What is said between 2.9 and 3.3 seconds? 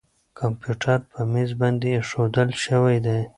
دی.